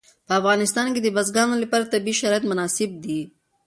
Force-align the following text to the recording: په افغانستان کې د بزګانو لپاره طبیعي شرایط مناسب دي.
په 0.27 0.33
افغانستان 0.39 0.87
کې 0.93 0.99
د 1.03 1.07
بزګانو 1.17 1.55
لپاره 1.63 1.89
طبیعي 1.93 2.17
شرایط 2.21 2.43
مناسب 2.51 2.89
دي. 3.03 3.19